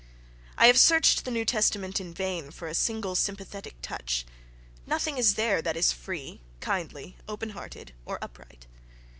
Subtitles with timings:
[0.57, 4.25] —I have searched the New Testament in vain for a single sympathetic touch;
[4.87, 8.65] nothing is there that is free, kindly, open hearted or upright.